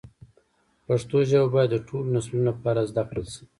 پښتو 0.85 1.17
ژبه 1.29 1.47
باید 1.53 1.69
د 1.73 1.77
ټولو 1.87 2.07
نسلونو 2.15 2.45
لپاره 2.49 2.87
زده 2.89 3.03
کړل 3.09 3.25
شي. 3.33 3.43